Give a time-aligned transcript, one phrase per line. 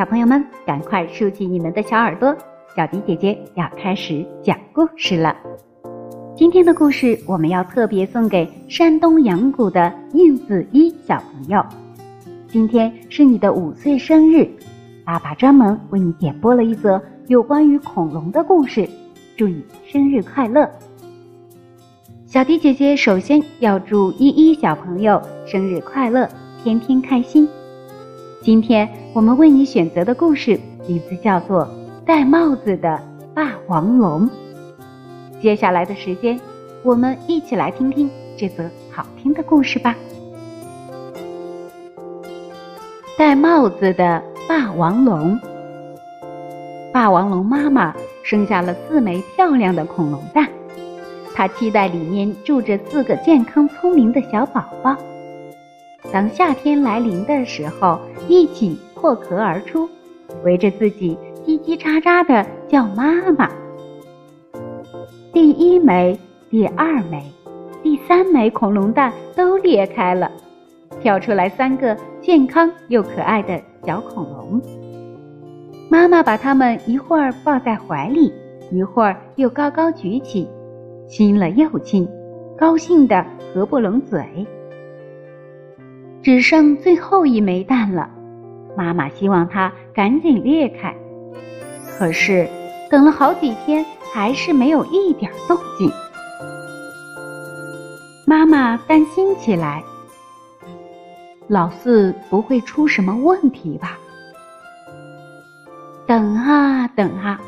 [0.00, 2.34] 小朋友们，赶快竖起你们的小耳朵，
[2.74, 5.36] 小迪姐姐要开始讲故事了。
[6.34, 11.62] 今天的故事我们要特别送给山东阳谷的应子一小朋友。
[12.48, 14.48] 今天是你的五岁生日，
[15.04, 18.88] 爸爸专门为你点播了一则有关于恐龙的故事，
[19.36, 20.66] 祝你生日快乐！
[22.24, 26.26] 小迪姐姐首先要祝依依小朋友生日快乐，
[26.64, 27.46] 天天开心。
[28.42, 31.62] 今天我们为你选择的故事名字叫做
[32.06, 32.98] 《戴帽子的
[33.34, 34.26] 霸王龙》。
[35.42, 36.40] 接下来的时间，
[36.82, 39.94] 我们一起来听听这则好听的故事吧。
[43.18, 45.38] 戴帽子的霸王龙。
[46.94, 50.48] 霸王龙妈妈生下了四枚漂亮的恐龙蛋。
[51.34, 54.96] 他期待里面住着四个健康聪明的小宝宝。
[56.12, 59.88] 当夏天来临的时候，一起破壳而出，
[60.44, 63.48] 围着自己叽叽喳喳的叫妈妈。
[65.32, 67.22] 第一枚、第二枚、
[67.82, 70.30] 第三枚恐龙蛋都裂开了，
[71.00, 74.60] 跳出来三个健康又可爱的小恐龙。
[75.88, 78.32] 妈妈把它们一会儿抱在怀里，
[78.72, 80.48] 一会儿又高高举起。
[81.08, 82.08] 亲了又亲，
[82.56, 84.24] 高兴的合不拢嘴。
[86.22, 88.10] 只剩最后一枚蛋了，
[88.76, 90.94] 妈妈希望它赶紧裂开。
[91.98, 92.48] 可是
[92.90, 95.90] 等了好几天，还是没有一点动静。
[98.26, 99.82] 妈妈担心起来：
[101.48, 103.98] 老四不会出什么问题吧？
[106.06, 107.40] 等啊等啊，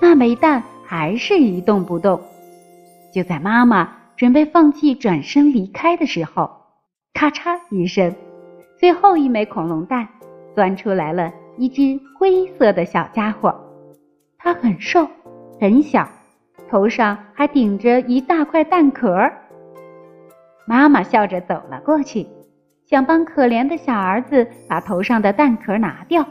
[0.00, 2.20] 那枚蛋还是一动不动。
[3.12, 6.50] 就在妈妈准备放弃转身离开的时候，
[7.20, 8.16] 咔嚓一声，
[8.78, 10.08] 最后一枚恐龙蛋
[10.54, 13.54] 钻出来了一只灰色的小家伙。
[14.38, 15.06] 它很瘦，
[15.60, 16.08] 很小，
[16.70, 19.30] 头上还顶着一大块蛋壳。
[20.64, 22.26] 妈妈笑着走了过去，
[22.86, 26.26] 想帮可怜的小儿子把头上的蛋壳拿掉。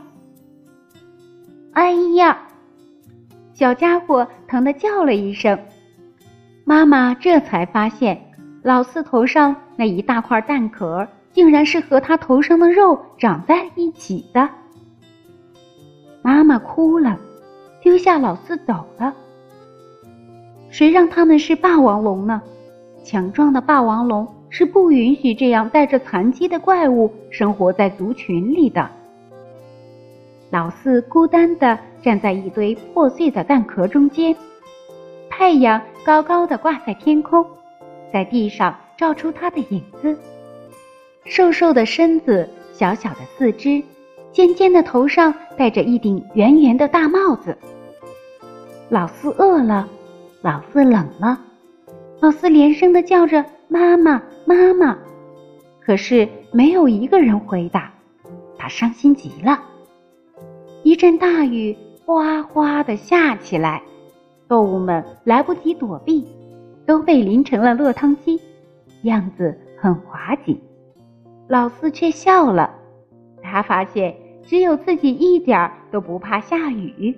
[1.74, 2.36] 哎呀！
[3.54, 5.60] 小家伙疼得叫了一声。
[6.66, 8.20] 妈妈这才发现，
[8.64, 14.50] 老四头上那一大块蛋壳，竟然是和他头上的肉长在一起的。
[16.22, 17.18] 妈妈哭了，
[17.82, 19.16] 丢下老四走了。
[20.70, 22.42] 谁让他们是霸王龙呢？
[23.06, 28.86] 强壮的霸王龙是不允许这样带着残疾的怪物生活在族群里的。
[30.50, 34.36] 老四孤单地站在一堆破碎的蛋壳中间。
[35.30, 37.46] 太阳高高的挂在天空，
[38.12, 40.20] 在地上照出它的影子。
[41.24, 43.82] 瘦瘦的身子，小小的四肢，
[44.34, 47.58] 尖尖的头上戴着一顶圆圆的大帽子。
[48.90, 49.88] 老四饿了，
[50.42, 51.40] 老四冷了，
[52.20, 54.98] 老四连声的叫着“妈妈，妈妈”，
[55.80, 57.94] 可是没有一个人回答。
[58.58, 59.64] 他伤心极了。
[60.84, 63.82] 一阵大雨哗哗的下起来。
[64.50, 66.28] 动物们来不及躲避，
[66.86, 68.42] 都被淋成了落汤鸡，
[69.04, 70.62] 样子很滑稽。
[71.48, 72.70] 老四却笑了，
[73.42, 77.18] 他发现只有自己一点儿都不怕下雨。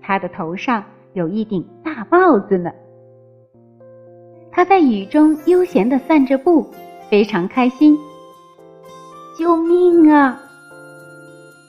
[0.00, 2.70] 他的头上有一顶大帽子呢。
[4.50, 6.66] 他在雨中悠闲地散着步，
[7.08, 7.98] 非常开心。
[9.38, 10.38] 救命啊！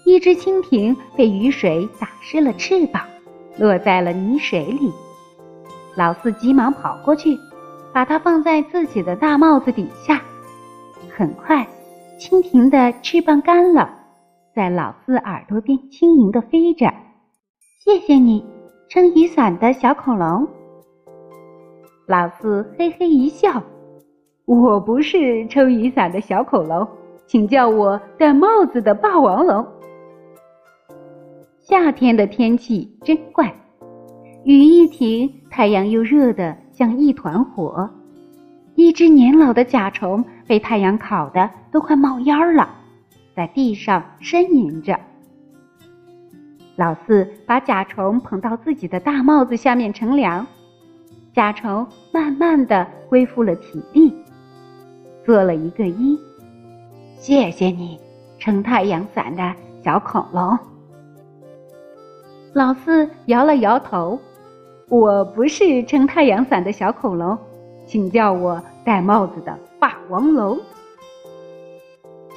[0.06, 3.02] 一只蜻蜓被雨水打湿了翅膀。
[3.60, 4.92] 落在了泥水里，
[5.96, 7.38] 老四急忙跑过去，
[7.94, 10.22] 把它放在自己的大帽子底下。
[11.16, 11.68] 很快，
[12.20, 13.90] 蜻蜓的翅膀干了，
[14.56, 16.92] 在老四耳朵边轻盈地飞着。
[17.84, 18.44] 谢谢你，
[18.90, 20.48] 撑雨伞的小恐龙。
[22.08, 23.62] 老四嘿嘿一笑
[24.46, 26.88] ：“我不是撑雨伞的小恐龙，
[27.28, 29.66] 请叫我戴帽子的霸王龙。”
[31.62, 33.54] 夏天的天气真怪，
[34.44, 37.90] 雨一停，太阳又热得像一团火。
[38.76, 42.68] 一只年老的甲虫被太阳烤得都快冒烟了，
[43.36, 45.00] 在地上呻吟着。
[46.76, 50.46] 老四把甲虫捧到自己的大帽子下面乘凉，
[51.32, 54.12] 甲虫慢慢的恢复了体力，
[55.24, 56.18] 做了一个揖
[57.16, 58.00] ：“谢谢你，
[58.40, 59.54] 撑太阳伞的
[59.84, 60.58] 小恐龙。”
[62.54, 64.20] 老四摇了摇头
[64.90, 67.38] ：“我不是撑太阳伞的小恐龙，
[67.88, 70.60] 请叫我戴帽子的霸王龙。”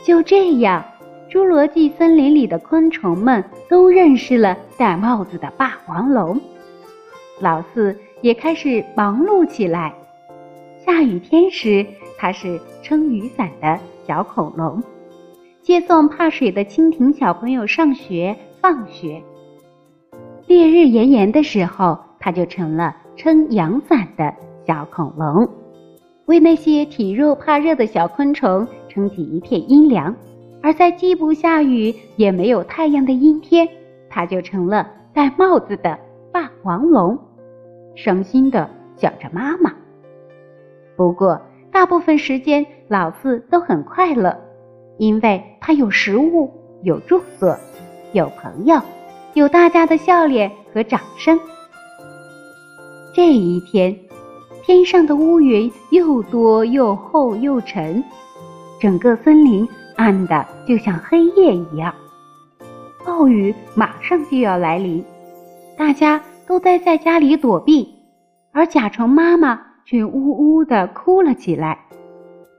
[0.04, 0.84] 就这样，
[1.28, 6.40] 侏罗纪森林里的昆虫们都认识了戴帽子的霸王龙。
[7.40, 9.92] 老四也开始忙碌起来。
[10.78, 11.84] 下雨天时，
[12.16, 14.80] 他是撑雨伞的小恐龙；
[15.60, 19.20] 接送怕水的蜻蜓小朋友上学、放学。
[20.46, 24.34] 烈日炎炎的时候，它就成了撑阳伞的
[24.66, 25.48] 小恐龙，
[26.24, 30.12] 为那些体弱怕热的小昆虫撑起一片阴凉。
[30.60, 33.68] 而在既不下雨也没有太阳的阴天，
[34.10, 35.96] 它就成了戴帽子的
[36.32, 37.16] 霸王龙，
[37.94, 39.72] 伤心的想着妈妈。
[40.96, 41.40] 不过，
[41.70, 44.36] 大部分时间老四都很快乐，
[44.98, 46.50] 因为他有食物，
[46.82, 47.56] 有住所，
[48.12, 48.80] 有朋友，
[49.34, 51.38] 有大家的笑脸和掌声。
[53.16, 53.98] 这一天，
[54.62, 58.04] 天上的乌云又多又厚又沉，
[58.78, 59.66] 整个森林。
[59.96, 61.94] 暗的就像黑夜一样，
[63.06, 65.02] 暴雨马上就要来临，
[65.78, 67.88] 大家都待在家里躲避，
[68.52, 71.78] 而甲虫妈妈却呜呜的哭了起来。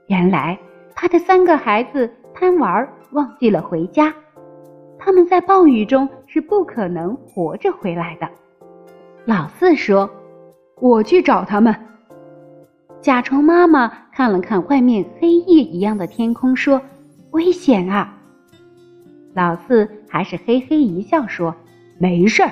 [0.07, 0.57] 原来
[0.95, 4.11] 她的三个孩子贪玩，忘记了回家，
[4.97, 8.27] 他们在暴雨中是不可能活着回来的。
[9.25, 10.09] 老四说
[10.79, 11.75] ：“我去找他们。”
[13.01, 16.81] 甲虫妈妈看了看外面黑夜一样的天空，说。
[17.31, 18.17] 危险啊！
[19.35, 21.53] 老四还是嘿嘿一笑说
[21.99, 22.51] ：“没事儿，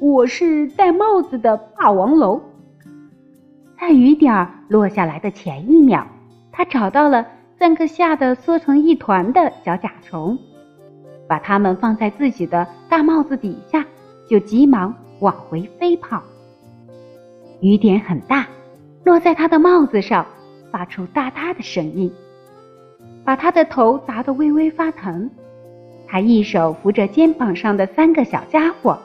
[0.00, 2.42] 我是戴帽子的霸王龙。”
[3.80, 6.04] 在雨点儿落下来的前一秒，
[6.52, 7.24] 他找到了
[7.58, 10.36] 三个吓得缩成一团的小甲虫，
[11.28, 13.86] 把它们放在自己的大帽子底下，
[14.28, 16.20] 就急忙往回飞跑。
[17.60, 18.46] 雨点很大，
[19.04, 20.24] 落在他的帽子上，
[20.70, 22.12] 发出哒哒的声音。
[23.24, 25.30] 把他的头砸得微微发疼，
[26.06, 28.98] 他一手扶着肩膀上的三个小家伙，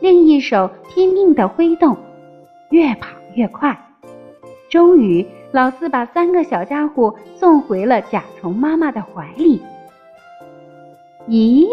[0.00, 1.96] 另一手拼命地挥动，
[2.70, 3.78] 越跑越快。
[4.68, 9.60] 终于，老四把三个小家伙送回了甲虫妈妈的怀里。
[11.28, 11.68] 咦？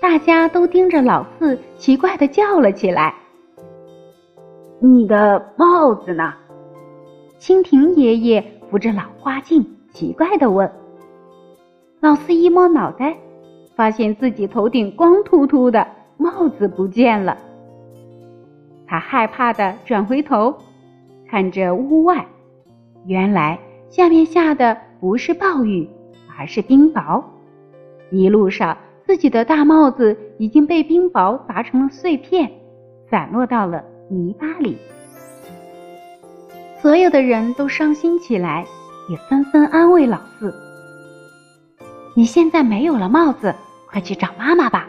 [0.00, 3.14] 大家都盯着老四，奇怪地叫了起来
[4.80, 6.34] ：“你的帽子呢？”
[7.38, 9.64] 蜻蜓爷爷扶着老花镜。
[9.92, 10.70] 奇怪的问
[12.00, 13.16] ：“老四一摸脑袋，
[13.74, 15.84] 发现自己头顶光秃秃的，
[16.16, 17.36] 帽子不见了。
[18.86, 20.54] 他害怕的转回头，
[21.28, 22.24] 看着屋外，
[23.04, 25.88] 原来下面下的不是暴雨，
[26.38, 27.20] 而是冰雹。
[28.12, 32.48] 一路上，自己的大帽子已经被冰雹砸成了碎片，
[33.10, 34.76] 散落到了泥巴里。
[36.82, 38.66] 所有的人都伤心起来。”
[39.08, 40.54] 也纷纷安慰老四
[42.14, 43.52] ：“你现在没有了帽子，
[43.88, 44.88] 快去找妈妈吧，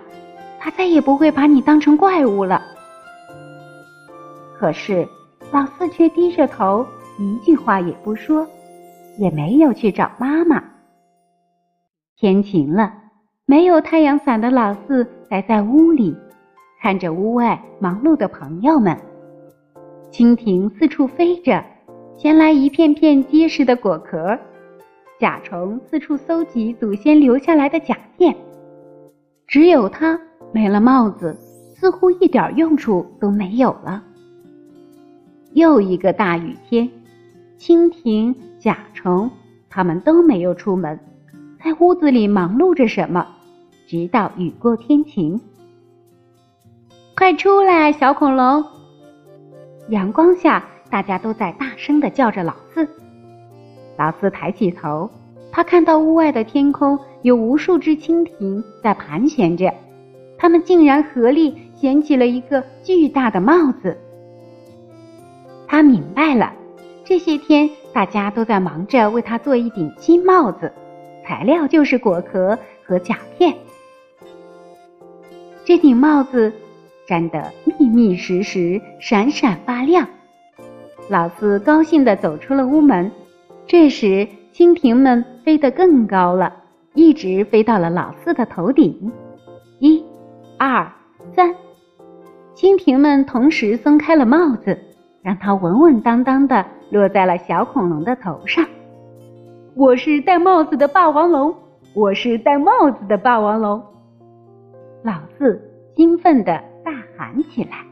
[0.60, 2.62] 她再也不会把你当成怪物了。”
[4.60, 5.08] 可是
[5.52, 6.86] 老四却低着头，
[7.18, 8.48] 一句话也不说，
[9.18, 10.64] 也没有去找妈妈。
[12.16, 12.94] 天晴了，
[13.48, 16.16] 没有太阳伞的老四待在屋里，
[16.80, 18.96] 看着屋外忙碌的朋友们，
[20.12, 21.64] 蜻蜓四处飞着。
[22.18, 24.38] 衔来一片片结实的果壳，
[25.20, 28.36] 甲虫四处搜集祖先留下来的甲片，
[29.48, 30.20] 只有它
[30.52, 31.36] 没了帽子，
[31.76, 34.04] 似乎一点用处都没有了。
[35.54, 36.88] 又一个大雨天，
[37.58, 39.32] 蜻蜓、甲虫
[39.68, 41.00] 它们都没有出门，
[41.64, 43.26] 在屋子里忙碌着什么，
[43.88, 45.42] 直到雨过天晴。
[47.18, 48.64] 快出来，小恐龙！
[49.90, 50.64] 阳光下。
[50.92, 52.86] 大家都在大声的叫着老四。
[53.98, 55.10] 老四抬起头，
[55.50, 59.74] 他看到屋外的天空有无数只蜻蜓在盘旋着，
[60.38, 63.98] 它们竟然合力衔起了一个巨大的帽子。
[65.66, 66.52] 他明白了，
[67.06, 70.74] 这些天大家都在忙着为他做一顶新帽子，
[71.26, 73.56] 材料就是果壳和甲片。
[75.64, 76.52] 这顶帽子
[77.08, 80.08] 粘得密密实实，闪闪发亮。
[81.10, 83.12] 老四高兴地走出了屋门，
[83.68, 86.54] 这时蜻蜓们飞得更高了，
[86.94, 89.12] 一直飞到了老四的头顶。
[89.80, 90.04] 一、
[90.58, 90.90] 二、
[91.36, 91.54] 三，
[92.56, 94.78] 蜻蜓们同时松开了帽子，
[95.22, 98.66] 让它稳稳当当地落在了小恐龙的头上。
[99.76, 101.54] 我是戴帽子的霸王龙，
[101.96, 103.82] 我是戴帽子的霸王龙。
[105.04, 105.60] 老四
[105.96, 107.86] 兴奋地大喊起来。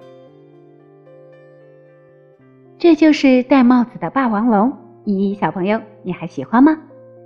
[2.78, 4.72] 这就是戴帽子的霸王龙，
[5.06, 6.78] 依依小朋友，你还喜欢吗？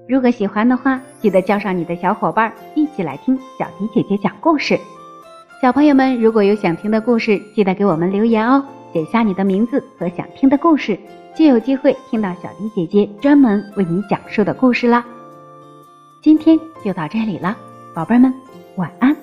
[0.09, 4.77] 如果喜欢的话，记得叫上你的小伙伴一起来听小迪姐姐讲故事。
[5.61, 10.97] 小朋友们，如果有想听的故事，记得给我们留言哦，写下你的名字和想听的故事，
[11.35, 15.05] 就有机会听到小迪姐姐专门为你讲述的故事啦。
[16.21, 17.55] 今天就到这里了，
[17.93, 18.33] 宝贝们，
[18.75, 19.15] 晚安。